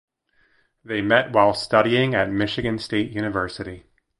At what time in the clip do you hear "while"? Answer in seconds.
1.31-1.53